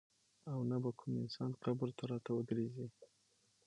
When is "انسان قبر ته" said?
1.23-2.03